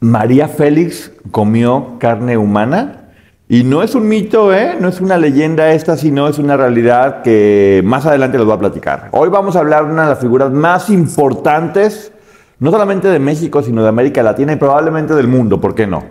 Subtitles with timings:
[0.00, 2.94] María Félix comió carne humana.
[3.48, 4.76] Y no es un mito, ¿eh?
[4.78, 8.58] no es una leyenda esta, sino es una realidad que más adelante les voy a
[8.58, 9.08] platicar.
[9.12, 12.12] Hoy vamos a hablar de una de las figuras más importantes,
[12.58, 16.04] no solamente de México, sino de América Latina y probablemente del mundo, ¿por qué no?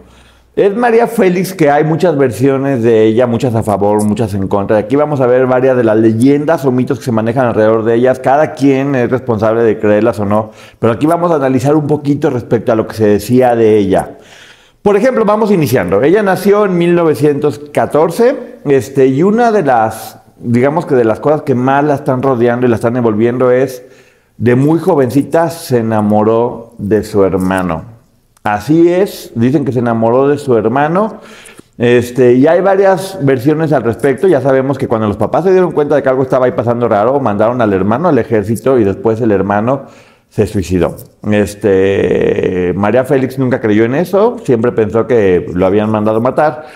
[0.58, 4.78] Es María Félix, que hay muchas versiones de ella, muchas a favor, muchas en contra.
[4.78, 7.94] Aquí vamos a ver varias de las leyendas o mitos que se manejan alrededor de
[7.94, 8.18] ellas.
[8.18, 10.50] Cada quien es responsable de creerlas o no.
[10.80, 14.18] Pero aquí vamos a analizar un poquito respecto a lo que se decía de ella.
[14.82, 16.02] Por ejemplo, vamos iniciando.
[16.02, 21.54] Ella nació en 1914 este, y una de las, digamos que de las cosas que
[21.54, 23.84] más la están rodeando y la están envolviendo es,
[24.38, 27.97] de muy jovencita se enamoró de su hermano.
[28.54, 31.20] Así es, dicen que se enamoró de su hermano.
[31.78, 34.26] Este, y hay varias versiones al respecto.
[34.26, 36.88] Ya sabemos que cuando los papás se dieron cuenta de que algo estaba ahí pasando
[36.88, 39.88] raro, mandaron al hermano al ejército y después el hermano
[40.30, 40.96] se suicidó.
[41.30, 46.68] Este, María Félix nunca creyó en eso, siempre pensó que lo habían mandado matar.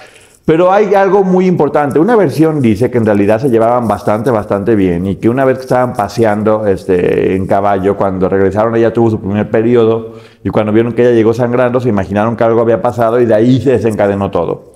[0.45, 1.99] Pero hay algo muy importante.
[1.99, 5.57] Una versión dice que en realidad se llevaban bastante, bastante bien y que una vez
[5.57, 10.13] que estaban paseando este, en caballo, cuando regresaron ella tuvo su primer periodo
[10.43, 13.35] y cuando vieron que ella llegó sangrando se imaginaron que algo había pasado y de
[13.35, 14.73] ahí se desencadenó todo.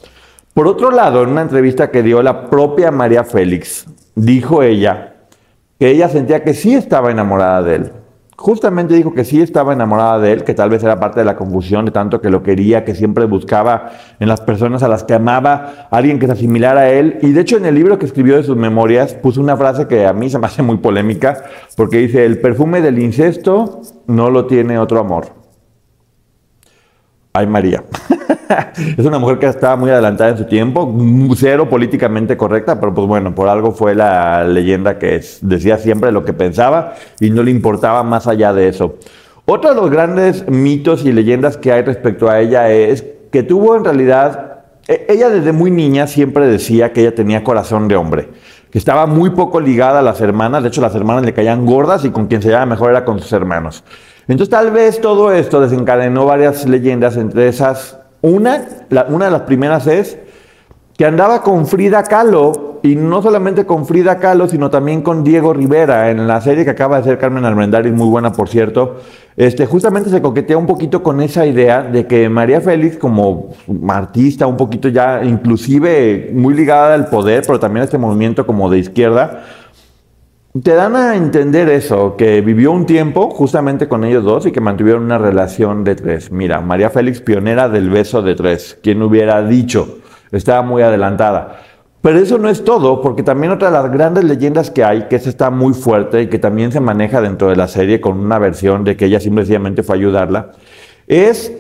[0.54, 5.16] Por otro lado, en una entrevista que dio la propia María Félix, dijo ella
[5.80, 7.92] que ella sentía que sí estaba enamorada de él,
[8.36, 11.36] justamente dijo que sí estaba enamorada de él, que tal vez era parte de la
[11.36, 15.14] confusión de tanto que lo quería, que siempre buscaba en las personas a las que
[15.14, 17.20] amaba alguien que se asimilara a él.
[17.22, 20.06] Y de hecho en el libro que escribió de sus memorias puso una frase que
[20.06, 21.44] a mí se me hace muy polémica,
[21.78, 25.45] porque dice, el perfume del incesto no lo tiene otro amor.
[27.36, 27.84] Ay María.
[28.98, 30.96] es una mujer que estaba muy adelantada en su tiempo,
[31.36, 36.24] cero políticamente correcta, pero pues bueno, por algo fue la leyenda que decía siempre lo
[36.24, 38.96] que pensaba y no le importaba más allá de eso.
[39.44, 43.04] Otro de los grandes mitos y leyendas que hay respecto a ella es
[43.34, 47.90] que tuvo en realidad, e, ella desde muy niña siempre decía que ella tenía corazón
[47.90, 48.30] de hombre,
[48.72, 52.06] que estaba muy poco ligada a las hermanas, de hecho las hermanas le caían gordas
[52.06, 53.84] y con quien se llevaba mejor era con sus hermanos.
[54.28, 58.66] Entonces tal vez todo esto desencadenó varias leyendas, entre esas, una,
[59.10, 60.18] una de las primeras es
[60.98, 65.54] que andaba con Frida Kahlo, y no solamente con Frida Kahlo, sino también con Diego
[65.54, 68.98] Rivera, en la serie que acaba de hacer Carmen Almendaris, muy buena por cierto,
[69.36, 73.50] este, justamente se coquetea un poquito con esa idea de que María Félix, como
[73.90, 78.70] artista, un poquito ya, inclusive muy ligada al poder, pero también a este movimiento como
[78.70, 79.44] de izquierda,
[80.64, 84.62] te dan a entender eso, que vivió un tiempo justamente con ellos dos y que
[84.62, 86.32] mantuvieron una relación de tres.
[86.32, 88.80] Mira, María Félix, pionera del beso de tres.
[88.82, 90.00] ¿Quién hubiera dicho?
[90.32, 91.60] Estaba muy adelantada.
[92.02, 95.16] Pero eso no es todo, porque también otra de las grandes leyendas que hay, que
[95.16, 98.38] esa está muy fuerte y que también se maneja dentro de la serie con una
[98.38, 100.52] versión de que ella simplemente fue a ayudarla,
[101.08, 101.52] es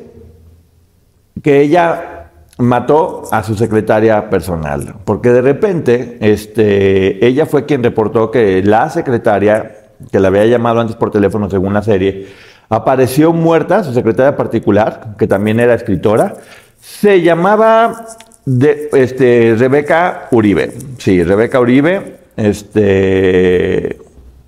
[1.42, 2.25] que ella
[2.58, 8.90] mató a su secretaria personal, porque de repente este, ella fue quien reportó que la
[8.90, 12.28] secretaria, que la había llamado antes por teléfono según la serie,
[12.70, 16.36] apareció muerta, su secretaria particular, que también era escritora,
[16.80, 18.06] se llamaba
[18.46, 20.74] de, este, Rebeca Uribe.
[20.98, 23.98] Sí, Rebeca Uribe este,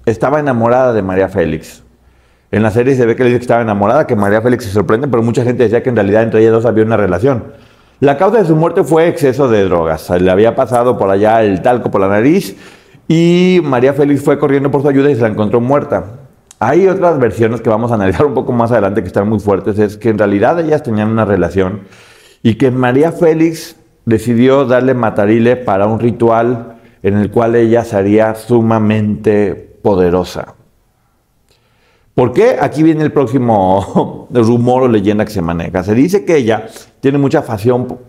[0.06, 1.84] estaba enamorada de María Félix.
[2.52, 4.72] En la serie se ve que le dice que estaba enamorada, que María Félix se
[4.72, 7.44] sorprende, pero mucha gente decía que en realidad entre ellas dos había una relación.
[8.00, 10.08] La causa de su muerte fue exceso de drogas.
[10.22, 12.56] Le había pasado por allá el talco por la nariz
[13.08, 16.06] y María Félix fue corriendo por su ayuda y se la encontró muerta.
[16.60, 19.80] Hay otras versiones que vamos a analizar un poco más adelante que están muy fuertes,
[19.80, 21.82] es que en realidad ellas tenían una relación
[22.44, 28.36] y que María Félix decidió darle matarile para un ritual en el cual ella sería
[28.36, 30.54] sumamente poderosa.
[32.18, 32.58] ¿Por qué?
[32.60, 35.84] Aquí viene el próximo rumor o leyenda que se maneja.
[35.84, 36.68] Se dice que ella
[37.07, 37.42] tiene mucha,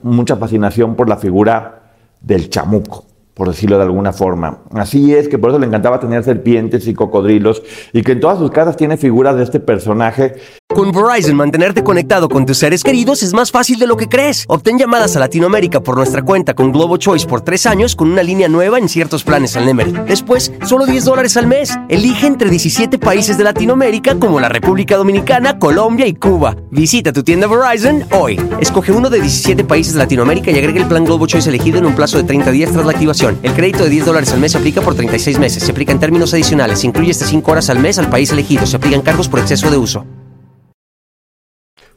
[0.02, 1.82] mucha fascinación por la figura
[2.20, 3.07] del chamuco
[3.38, 4.58] por decirlo de alguna forma.
[4.75, 7.62] Así es que por eso le encantaba tener serpientes y cocodrilos
[7.93, 10.35] y que en todas sus casas tiene figuras de este personaje.
[10.67, 14.44] Con Verizon, mantenerte conectado con tus seres queridos es más fácil de lo que crees.
[14.49, 18.23] Obtén llamadas a Latinoamérica por nuestra cuenta con Globo Choice por tres años con una
[18.23, 19.93] línea nueva en ciertos planes al Nemery.
[20.06, 21.79] Después, solo 10 dólares al mes.
[21.88, 26.56] Elige entre 17 países de Latinoamérica como la República Dominicana, Colombia y Cuba.
[26.70, 28.38] Visita tu tienda Verizon hoy.
[28.61, 31.87] Escoge uno de 17 países de Latinoamérica y agrega el plan Globo Choice elegido en
[31.87, 33.27] un plazo de 30 días tras la activación.
[33.42, 35.62] El crédito de 10 dólares al mes se aplica por 36 meses.
[35.62, 36.80] Se aplica en términos adicionales.
[36.80, 38.66] Se incluye hasta 5 horas al mes al país elegido.
[38.66, 40.04] Se aplican cargos por exceso de uso.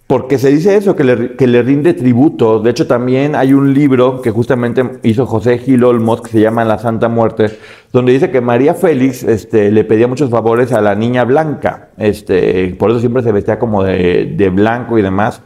[0.07, 2.60] Porque se dice eso, que le, rinde tributo.
[2.60, 6.66] De hecho, también hay un libro que justamente hizo José Gil Olmos, que se llama
[6.66, 7.57] La Santa Muerte,
[7.94, 11.92] donde dice que María Félix este, le pedía muchos favores a la niña blanca.
[11.98, 15.42] Este, por eso siempre se vestía como de blanco y demás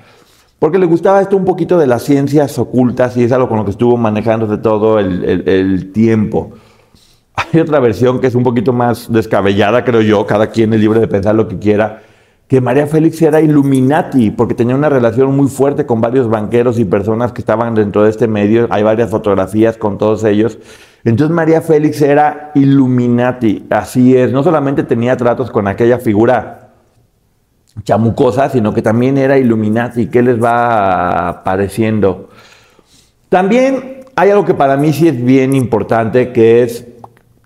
[0.66, 3.66] porque le gustaba esto un poquito de las ciencias ocultas y es algo con lo
[3.66, 6.54] que estuvo manejándose todo el, tiempo.
[7.36, 11.00] Hay otra versión que es un poquito más descabellada, creo yo, cada quien es libre
[11.00, 12.02] de pensar lo que quiera,
[12.48, 16.86] que María Félix era Illuminati, porque tenía una relación muy fuerte con varios banqueros y
[16.86, 20.58] personas que estaban dentro de este medio, hay varias fotografías con todos ellos.
[21.04, 26.65] Entonces María Félix era Illuminati, así es, no solamente tenía tratos con aquella figura
[27.84, 30.08] chamucosa, sino que también era Illuminati.
[30.08, 32.30] ¿Qué les va pareciendo?
[33.30, 36.88] También hay algo que para mí sí es bien importante, que es,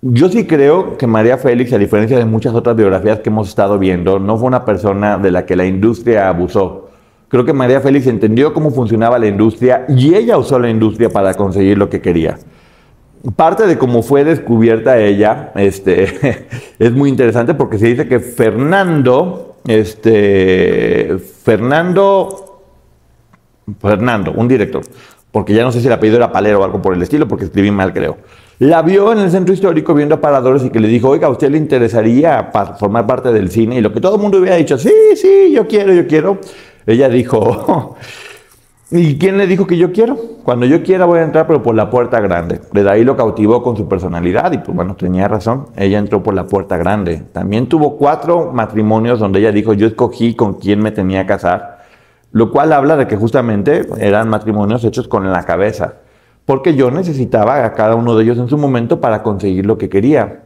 [0.02, 3.78] yo sí creo que María Félix, a diferencia de muchas otras biografías que hemos estado
[3.78, 6.90] viendo, no fue una persona de la que la industria abusó.
[7.28, 11.34] Creo que María Félix entendió cómo funcionaba la industria y ella usó la industria para
[11.34, 12.38] conseguir lo que quería.
[13.36, 16.46] Parte de cómo fue descubierta ella este,
[16.78, 22.62] es muy interesante porque se dice que Fernando, este, Fernando,
[23.80, 24.82] Fernando, un director,
[25.30, 27.44] porque ya no sé si el apellido era Palero o algo por el estilo, porque
[27.44, 28.18] escribí mal, creo.
[28.60, 31.50] La vio en el centro histórico viendo aparadores y que le dijo, oiga, ¿a usted
[31.50, 33.78] le interesaría formar parte del cine?
[33.78, 36.38] Y lo que todo el mundo hubiera dicho, sí, sí, yo quiero, yo quiero.
[36.86, 37.96] Ella dijo,
[38.92, 40.18] ¿Y quién le dijo que yo quiero?
[40.42, 42.60] Cuando yo quiera voy a entrar, pero por la puerta grande.
[42.72, 45.66] De ahí lo cautivó con su personalidad y pues bueno, tenía razón.
[45.76, 47.22] Ella entró por la puerta grande.
[47.32, 51.84] También tuvo cuatro matrimonios donde ella dijo, yo escogí con quién me tenía que casar.
[52.32, 55.94] Lo cual habla de que justamente eran matrimonios hechos con la cabeza.
[56.44, 59.88] Porque yo necesitaba a cada uno de ellos en su momento para conseguir lo que
[59.88, 60.40] quería.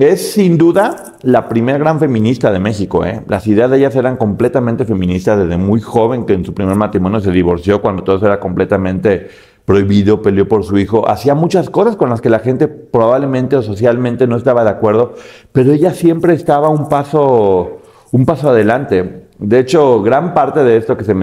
[0.00, 3.04] Es sin duda la primera gran feminista de México.
[3.04, 3.20] ¿eh?
[3.28, 7.20] Las ideas de ellas eran completamente feministas desde muy joven, que en su primer matrimonio
[7.20, 9.28] se divorció cuando todo eso era completamente
[9.66, 13.62] prohibido, peleó por su hijo, hacía muchas cosas con las que la gente probablemente o
[13.62, 15.16] socialmente no estaba de acuerdo,
[15.52, 19.26] pero ella siempre estaba un paso, un paso adelante.
[19.38, 21.14] De hecho, gran parte de esto que se,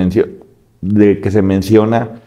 [0.81, 2.21] de, que se menciona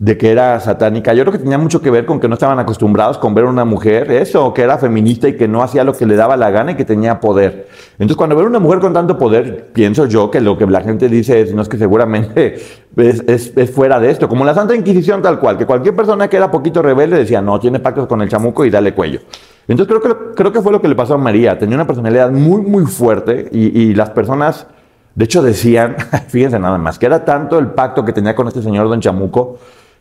[0.00, 1.12] de que era satánica.
[1.12, 3.48] Yo creo que tenía mucho que ver con que no estaban acostumbrados con ver a
[3.48, 6.50] una mujer, eso, que era feminista y que no hacía lo que le daba la
[6.50, 7.68] gana y que tenía poder.
[7.92, 11.10] Entonces, cuando ven una mujer con tanto poder, pienso yo que lo que la gente
[11.10, 12.54] dice es, no es que seguramente
[12.96, 16.38] es, es, fuera de esto, como la Santa Inquisición tal cual, que cualquier persona que
[16.38, 19.20] era poquito rebelde decía, no, tiene pactos con el chamuco y dale cuello.
[19.68, 21.58] Entonces, creo que, creo que fue lo que le pasó a María.
[21.58, 24.66] Tenía una personalidad muy, muy fuerte y, y las personas...
[25.14, 25.96] De hecho, decían,
[26.28, 29.58] fíjense nada más, que era tanto el pacto que tenía con este señor Don Chamuco,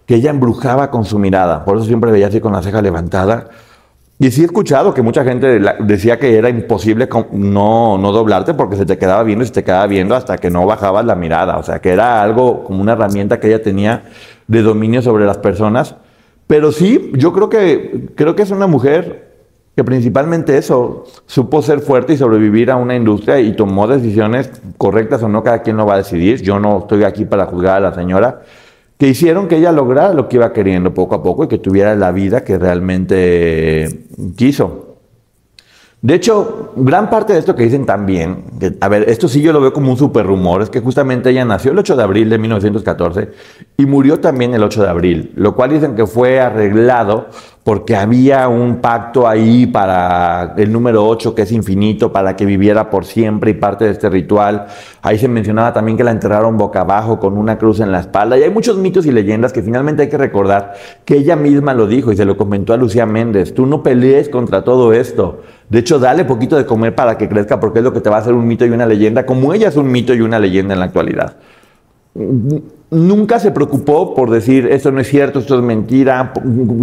[0.09, 1.63] que ella embrujaba con su mirada.
[1.63, 3.49] Por eso siempre veía así con la ceja levantada.
[4.17, 8.75] Y sí he escuchado que mucha gente decía que era imposible no, no doblarte porque
[8.75, 11.59] se te quedaba viendo y se te quedaba viendo hasta que no bajabas la mirada.
[11.59, 14.05] O sea, que era algo como una herramienta que ella tenía
[14.47, 15.93] de dominio sobre las personas.
[16.47, 19.29] Pero sí, yo creo que, creo que es una mujer
[19.75, 24.49] que principalmente eso, supo ser fuerte y sobrevivir a una industria y tomó decisiones
[24.79, 26.41] correctas o no, cada quien lo va a decidir.
[26.41, 28.41] Yo no estoy aquí para juzgar a la señora,
[28.99, 31.95] que hicieron que ella lograra lo que iba queriendo poco a poco y que tuviera
[31.95, 34.97] la vida que realmente quiso.
[36.01, 38.43] De hecho, gran parte de esto que dicen también,
[38.81, 41.45] a ver, esto sí yo lo veo como un super rumor, es que justamente ella
[41.45, 43.29] nació el 8 de abril de 1914
[43.77, 47.27] y murió también el 8 de abril, lo cual dicen que fue arreglado
[47.63, 52.89] porque había un pacto ahí para el número 8 que es infinito, para que viviera
[52.89, 54.67] por siempre y parte de este ritual.
[55.01, 58.37] Ahí se mencionaba también que la enterraron boca abajo con una cruz en la espalda.
[58.37, 60.73] Y hay muchos mitos y leyendas que finalmente hay que recordar
[61.05, 63.53] que ella misma lo dijo y se lo comentó a Lucía Méndez.
[63.53, 65.41] Tú no pelees contra todo esto.
[65.69, 68.15] De hecho, dale poquito de comer para que crezca porque es lo que te va
[68.17, 70.73] a hacer un mito y una leyenda, como ella es un mito y una leyenda
[70.73, 71.35] en la actualidad
[72.13, 76.33] nunca se preocupó por decir, esto no es cierto, esto es mentira,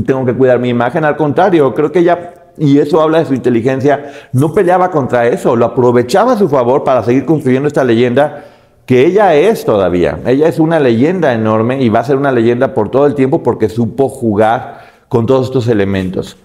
[0.06, 1.04] tengo que cuidar mi imagen.
[1.04, 5.56] Al contrario, creo que ella y eso habla de su inteligencia, no peleaba contra eso,
[5.56, 8.45] lo aprovechaba a su favor para seguir construyendo esta leyenda
[8.87, 10.21] que ella es todavía.
[10.26, 13.42] Ella es una leyenda enorme y va a ser una leyenda por todo el tiempo
[13.42, 16.37] porque supo jugar con todos estos elementos.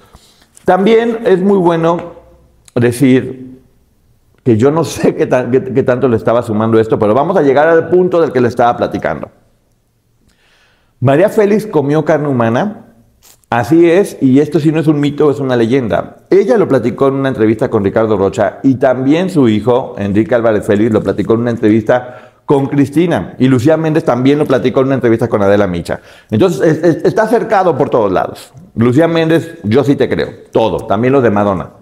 [0.66, 2.14] También es muy bueno
[2.76, 3.61] decir
[4.44, 7.90] que yo no sé qué, tanto le estaba sumando esto, pero vamos a llegar al
[7.90, 9.30] punto del que le estaba platicando.
[11.00, 12.94] María Félix comió carne humana,
[13.50, 16.18] así es, y esto sí no es un mito, es una leyenda.
[16.30, 20.66] Ella lo platicó en una entrevista con Ricardo Rocha y también su hijo, Enrique Álvarez
[20.66, 23.36] Félix, lo platicó en una entrevista con Cristina.
[23.40, 26.02] Y Lucía Méndez también lo platicó en una entrevista con Adela Micha.
[26.30, 28.54] Entonces, está cercado por todos lados.
[28.76, 31.81] Lucía Méndez, yo sí te creo, todo, también los de Madonna.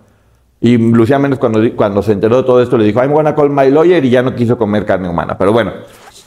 [0.62, 3.50] Y Lucía Méndez cuando, cuando se enteró de todo esto le dijo, I'm gonna call
[3.50, 5.38] my lawyer y ya no quiso comer carne humana.
[5.38, 5.72] Pero bueno,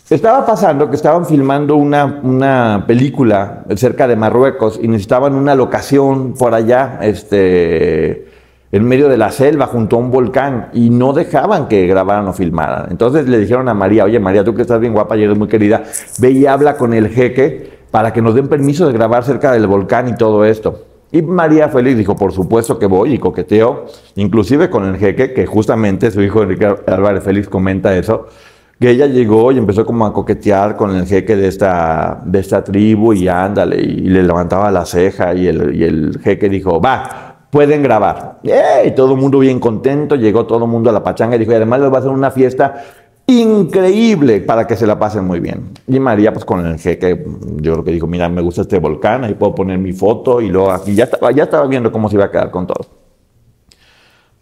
[0.09, 6.35] estaba pasando que estaban filmando una, una película cerca de Marruecos y necesitaban una locación
[6.35, 8.27] por allá, este
[8.73, 12.33] en medio de la selva junto a un volcán y no dejaban que grabaran o
[12.33, 12.87] filmaran.
[12.91, 15.47] Entonces le dijeron a María, oye María, tú que estás bien guapa y eres muy
[15.47, 15.83] querida,
[16.19, 19.67] ve y habla con el jeque para que nos den permiso de grabar cerca del
[19.67, 20.87] volcán y todo esto.
[21.13, 23.85] Y María Félix dijo, por supuesto que voy y coqueteó,
[24.17, 28.29] inclusive con el jeque, que justamente su hijo Enrique Álvarez Félix comenta eso,
[28.81, 32.65] que ella llegó y empezó como a coquetear con el jeque de esta, de esta
[32.65, 37.83] tribu y ándale, y le levantaba la ceja y el, y jeque dijo, va, pueden
[37.83, 38.41] grabar.
[38.83, 41.53] Y todo el mundo bien contento, llegó todo el mundo a la pachanga y dijo,
[41.53, 42.83] y además les va a hacer una fiesta
[43.27, 45.71] increíble para que se la pasen muy bien.
[45.87, 47.25] Y María, pues con el jeque,
[47.57, 50.49] yo creo que dijo, mira, me gusta este volcán, ahí puedo poner mi foto y
[50.49, 52.87] luego aquí ya estaba, viendo cómo se iba a quedar con todo.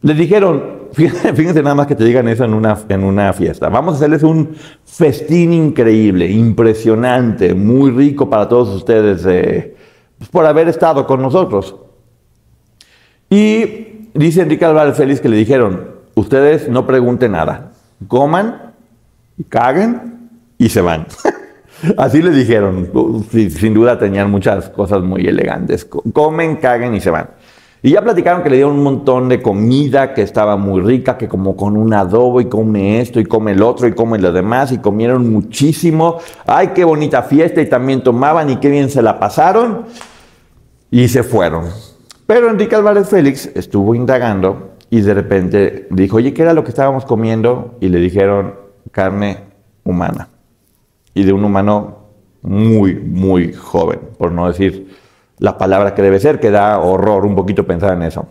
[0.03, 3.95] Les dijeron, fíjense nada más que te digan eso en una, en una fiesta, vamos
[3.95, 9.77] a hacerles un festín increíble, impresionante, muy rico para todos ustedes eh,
[10.19, 11.77] pues, por haber estado con nosotros.
[13.29, 17.73] Y dice Enrique Álvarez Félix que le dijeron, ustedes no pregunten nada,
[18.09, 18.70] coman,
[19.49, 21.07] caguen y se van.
[21.97, 22.91] Así le dijeron,
[23.31, 27.31] sin duda tenían muchas cosas muy elegantes, comen, caguen y se van.
[27.83, 31.29] Y ya platicaron que le dieron un montón de comida que estaba muy rica, que
[31.29, 34.71] como con un adobo y come esto y come el otro y come lo demás
[34.73, 36.19] y comieron muchísimo.
[36.47, 39.87] Ay, qué bonita fiesta y también tomaban y qué bien se la pasaron
[40.91, 41.69] y se fueron.
[42.27, 46.71] Pero Enrique Álvarez Félix estuvo indagando y de repente dijo, oye, ¿qué era lo que
[46.71, 47.79] estábamos comiendo?
[47.81, 48.57] Y le dijeron
[48.91, 49.45] carne
[49.85, 50.29] humana.
[51.15, 51.99] Y de un humano
[52.43, 54.97] muy, muy joven, por no decir
[55.39, 58.27] la palabra que debe ser, que da horror un poquito pensar en eso.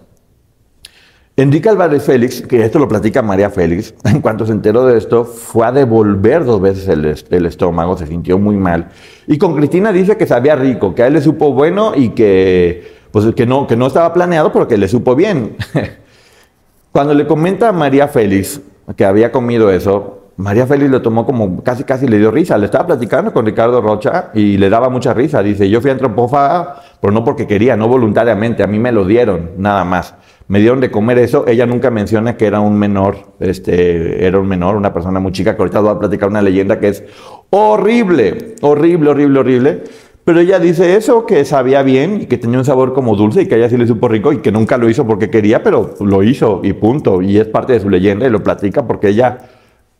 [1.35, 5.23] Enrique Álvarez Félix, que esto lo platica María Félix, en cuanto se enteró de esto,
[5.23, 8.89] fue a devolver dos veces el, estómago, se sintió muy mal.
[9.25, 12.99] Y con Cristina dice que sabía rico, que a él le supo bueno y que
[13.11, 15.55] pues que no, que no estaba planeado, pero que le supo bien.
[16.91, 18.61] Cuando le comenta a María Félix
[18.95, 22.57] que había comido eso, María Félix lo tomó como casi casi le dio risa.
[22.57, 25.43] Le estaba platicando con Ricardo Rocha y le daba mucha risa.
[25.43, 29.51] Dice, yo fui antropófaga, pero no porque quería, no voluntariamente, a mí me lo dieron,
[29.57, 30.15] nada más.
[30.47, 31.45] Me dieron de comer eso.
[31.45, 35.57] Ella nunca menciona que era un menor, este, era un menor, una persona muy chica,
[35.57, 37.03] que ahorita voy a platicar una leyenda que es
[37.49, 39.83] horrible, horrible, horrible, horrible.
[40.23, 43.47] Pero ella dice eso, que sabía bien y que tenía un sabor como dulce y
[43.47, 45.95] que a ella sí le supo rico y que nunca lo hizo porque quería, pero
[45.99, 47.21] lo hizo y punto.
[47.21, 49.58] Y es parte de su leyenda y lo platica porque ella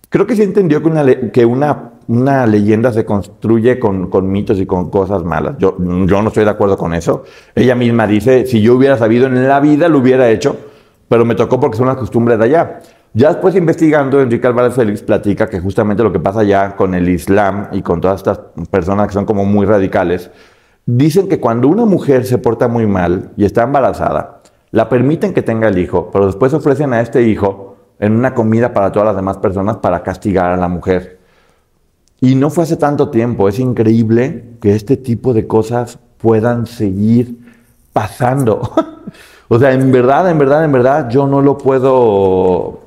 [0.09, 4.59] creo que sí entendió que una, que una, una leyenda se construye con, con, mitos
[4.59, 5.55] y con cosas malas.
[5.59, 7.23] Yo, yo no estoy de acuerdo con eso.
[7.55, 10.57] Ella misma dice, si yo hubiera sabido en la vida lo hubiera hecho,
[11.07, 12.79] pero me tocó porque es una costumbre de allá.
[13.13, 17.09] Ya después investigando, Enrique Álvarez Félix platica que justamente lo que pasa ya con el
[17.09, 18.39] Islam y con todas estas
[18.69, 20.29] personas que son como muy radicales,
[20.85, 25.41] dicen que cuando una mujer se porta muy mal y está embarazada, la permiten que
[25.41, 27.68] tenga el hijo, pero después ofrecen a este hijo
[27.99, 31.19] en una comida para todas las demás personas para castigar a la mujer.
[32.21, 37.37] Y no fue hace tanto tiempo, es increíble que este tipo de cosas puedan seguir
[37.93, 38.61] pasando.
[39.51, 42.81] O sea, en verdad, en verdad, en verdad, yo no lo puedo,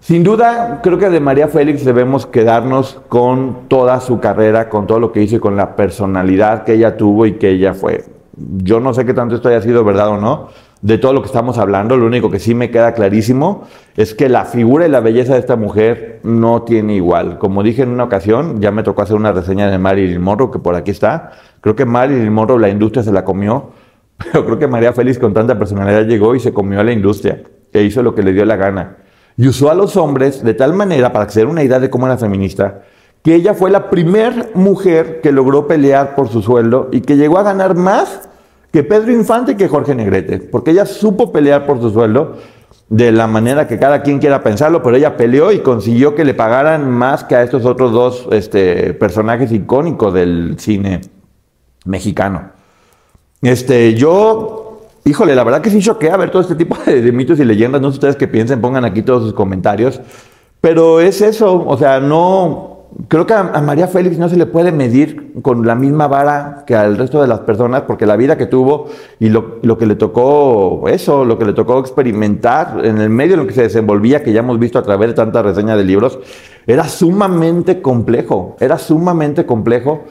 [0.00, 5.00] Sin duda, creo que de María Félix debemos quedarnos con toda su carrera, con todo
[5.00, 8.04] lo que hizo y con la personalidad que ella tuvo y que ella fue.
[8.36, 10.48] yo no sé qué tanto esto haya sido verdad o no,
[10.84, 13.66] de todo lo que estamos hablando, lo único que sí me queda clarísimo
[13.96, 17.38] es que la figura y la belleza de esta mujer no tiene igual.
[17.38, 20.58] Como dije en una ocasión, ya me tocó hacer una reseña de Marilyn Monroe, que
[20.58, 21.30] por aquí está.
[21.62, 23.70] Creo que Marilyn Monroe la industria se la comió,
[24.18, 27.42] pero creo que María Félix con tanta personalidad llegó y se comió a la industria,
[27.74, 28.96] e hizo lo que le dio la gana.
[29.36, 31.90] Y usó a los hombres de tal manera, para que se den una idea de
[31.90, 32.82] cómo era feminista,
[33.22, 37.38] que ella fue la primera mujer que logró pelear por su sueldo y que llegó
[37.38, 38.28] a ganar más
[38.70, 42.36] que Pedro Infante y que Jorge Negrete, porque ella supo pelear por su sueldo
[42.88, 46.34] de la manera que cada quien quiera pensarlo, pero ella peleó y consiguió que le
[46.34, 51.00] pagaran más que a estos otros dos este, personajes icónicos del cine
[51.86, 52.50] mexicano.
[53.42, 54.63] Este, yo,
[55.04, 57.44] híjole, la verdad que sí choqué a ver todo este tipo de, de mitos y
[57.44, 57.80] leyendas.
[57.80, 60.00] No sé ustedes qué piensen, pongan aquí todos sus comentarios.
[60.60, 62.74] Pero es eso, o sea, no,
[63.08, 66.74] creo que a, María Félix no se le puede medir con la misma vara que
[66.74, 68.86] al resto de las personas, porque la vida que tuvo
[69.18, 73.40] y lo, que le tocó, eso, lo que le tocó experimentar en el medio en
[73.40, 76.18] lo que se desenvolvía, que ya hemos visto a través de tantas reseñas de libros,
[76.66, 80.04] era sumamente complejo, era sumamente complejo.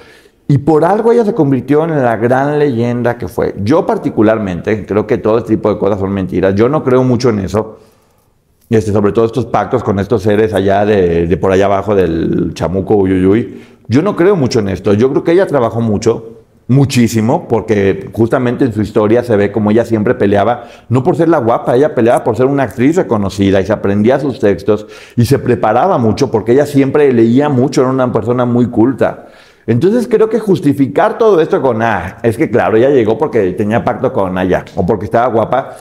[0.47, 3.55] Y por algo ella se convirtió en la gran leyenda que fue.
[3.63, 6.53] Yo particularmente creo que todo este tipo de cosas son mentiras.
[6.55, 7.79] Yo no creo mucho en eso.
[8.69, 12.95] Este, sobre todo estos pactos con estos seres allá de, por allá abajo del chamuco
[12.95, 13.61] Uyuyuy.
[13.87, 14.93] Yo no creo mucho en esto.
[14.93, 19.71] Yo creo que ella trabajó mucho, muchísimo, porque justamente en su historia se ve como
[19.71, 23.61] ella siempre peleaba, no por ser la guapa, ella peleaba por ser una actriz reconocida
[23.61, 27.89] y se aprendía sus textos y se preparaba mucho porque ella siempre leía mucho, era
[27.89, 29.27] una persona muy culta.
[29.65, 33.83] Entonces creo que justificar todo esto con, ah, es que claro, ella llegó porque tenía
[33.83, 35.77] pacto con ella o porque estaba guapa,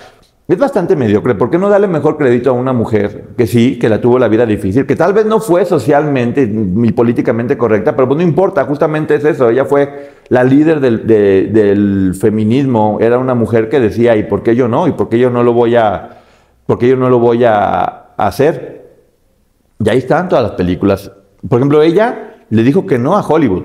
[0.49, 1.35] es bastante mediocre.
[1.35, 4.29] ¿Por qué no darle mejor crédito a una mujer que sí, que la tuvo la
[4.29, 8.65] vida difícil, que tal vez no fue socialmente ni políticamente correcta, pero pues no importa,
[8.65, 9.49] justamente es eso.
[9.49, 14.43] Ella fue la líder del, de, del, feminismo, era una mujer que decía, ¿y por
[14.43, 14.87] qué yo no?
[14.87, 16.23] ¿Y por qué yo no lo voy a,
[16.67, 18.91] por qué yo no lo voy a hacer?
[19.79, 21.11] Y ahí están todas las películas.
[21.49, 23.65] Por ejemplo, ella le dijo que no a Hollywood.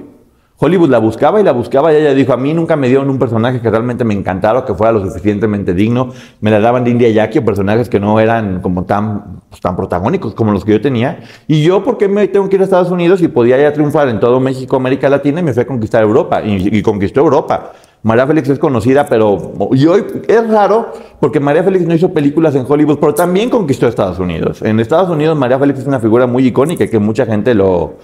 [0.60, 3.20] Hollywood la buscaba y la buscaba y ella dijo, a mí nunca me dieron un
[3.20, 6.10] personaje que realmente me encantara o que fuera lo suficientemente digno.
[6.41, 9.76] Me la daban de India Jackie o personajes que no eran como tan, pues, tan
[9.76, 11.20] protagónicos como los que yo tenía.
[11.48, 14.10] Y yo, ¿por qué me tengo que ir a Estados Unidos y podía ya triunfar
[14.10, 16.41] en todo México, América Latina y me fue a conquistar Europa?
[16.43, 17.74] Y, y conquistó Europa.
[18.02, 22.56] María Félix es conocida, pero y hoy es raro porque María Félix no hizo películas
[22.56, 24.62] en Hollywood, pero también conquistó Estados Unidos.
[24.62, 27.96] En Estados Unidos María Félix es una figura muy icónica que mucha gente lo,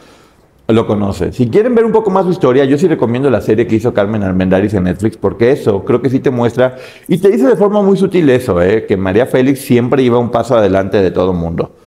[0.67, 1.34] lo conoce.
[1.34, 3.93] Si quieren ver un poco más su historia, yo sí recomiendo la serie que hizo
[3.93, 7.56] Carmen Armendáriz en Netflix, porque eso creo que sí te muestra y te dice de
[7.56, 8.86] forma muy sutil eso, ¿eh?
[8.86, 11.83] que María Félix siempre iba un paso adelante de todo mundo.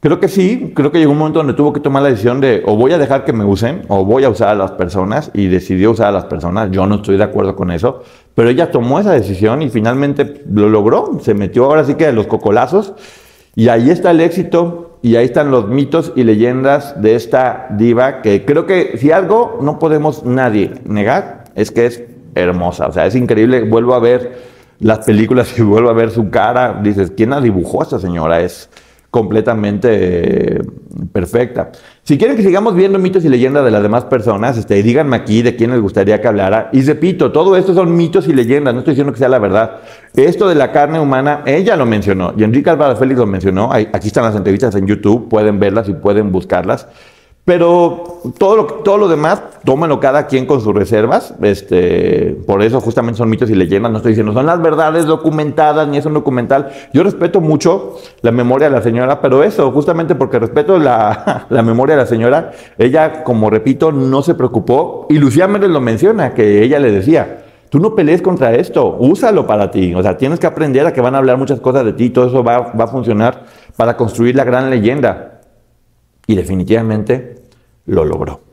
[0.00, 2.62] Creo que sí, creo que llegó un momento donde tuvo que tomar la decisión de
[2.64, 5.48] o voy a dejar que me usen o voy a usar a las personas y
[5.48, 6.70] decidió usar a las personas.
[6.70, 8.04] Yo no estoy de acuerdo con eso,
[8.36, 11.18] pero ella tomó esa decisión y finalmente lo logró.
[11.20, 12.94] Se metió ahora sí que a los cocolazos
[13.56, 18.22] y ahí está el éxito y ahí están los mitos y leyendas de esta diva
[18.22, 22.04] que creo que si algo no podemos nadie negar es que es
[22.36, 22.86] hermosa.
[22.86, 23.62] O sea, es increíble.
[23.62, 24.38] Vuelvo a ver
[24.78, 26.78] las películas y vuelvo a ver su cara.
[26.84, 28.40] Dices, ¿quién la dibujó a esta señora?
[28.40, 28.70] Es
[29.10, 30.60] completamente
[31.12, 31.70] perfecta.
[32.02, 35.42] Si quieren que sigamos viendo mitos y leyendas de las demás personas, este, díganme aquí
[35.42, 36.68] de quién les gustaría que hablara.
[36.72, 39.78] Y repito, todo esto son mitos y leyendas, no estoy diciendo que sea la verdad.
[40.14, 43.72] Esto de la carne humana, ella lo mencionó, y Enrique Álvaro Félix lo mencionó.
[43.72, 46.86] Aquí están las entrevistas en YouTube, pueden verlas y pueden buscarlas.
[47.48, 51.34] Pero todo lo, todo lo demás, tómenlo cada quien con sus reservas.
[51.40, 53.90] Este, por eso justamente son mitos y leyendas.
[53.90, 56.68] No estoy diciendo, son las verdades documentadas, ni es un documental.
[56.92, 61.62] Yo respeto mucho la memoria de la señora, pero eso, justamente porque respeto la, la
[61.62, 65.06] memoria de la señora, ella, como repito, no se preocupó.
[65.08, 69.46] Y Lucía Méndez lo menciona, que ella le decía, tú no pelees contra esto, úsalo
[69.46, 69.94] para ti.
[69.94, 72.26] O sea, tienes que aprender a que van a hablar muchas cosas de ti, todo
[72.26, 75.40] eso va, va a funcionar para construir la gran leyenda.
[76.26, 77.37] Y definitivamente
[77.88, 78.47] lo logró.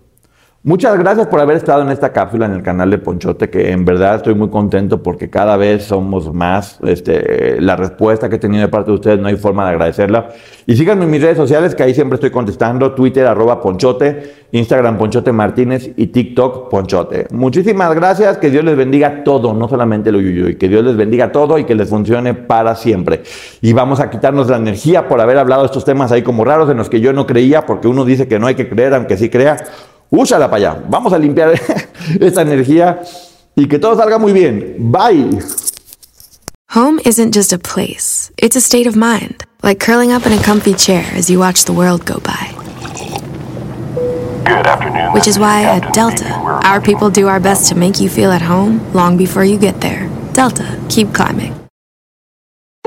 [0.67, 3.85] Muchas gracias por haber estado en esta cápsula en el canal de Ponchote, que en
[3.85, 6.79] verdad estoy muy contento porque cada vez somos más.
[6.81, 10.29] Este, la respuesta que he tenido de parte de ustedes no hay forma de agradecerla.
[10.65, 12.95] Y síganme en mis redes sociales, que ahí siempre estoy contestando.
[12.95, 17.27] Twitter, arroba Ponchote, Instagram Ponchote Martínez y TikTok Ponchote.
[17.29, 21.31] Muchísimas gracias, que Dios les bendiga todo, no solamente lo y que Dios les bendiga
[21.31, 23.21] todo y que les funcione para siempre.
[23.61, 26.71] Y vamos a quitarnos la energía por haber hablado de estos temas ahí como raros
[26.71, 29.15] en los que yo no creía, porque uno dice que no hay que creer, aunque
[29.15, 29.57] sí crea.
[30.09, 30.83] Úsala para allá.
[30.89, 31.59] Vamos a limpiar
[32.19, 33.01] esta energía
[33.55, 34.75] y que todo salga muy bien.
[34.91, 35.39] Bye.
[36.75, 40.43] Home isn't just a place, it's a state of mind, like curling up in a
[40.43, 42.51] comfy chair as you watch the world go by.
[44.43, 45.13] Good afternoon.
[45.13, 48.41] Which is why at Delta, our people do our best to make you feel at
[48.41, 50.09] home long before you get there.
[50.33, 51.64] Delta, keep climbing.